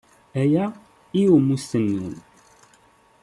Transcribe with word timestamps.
Aya 0.41 0.65
i 1.19 1.21
ummesten-nwen. 1.35 2.17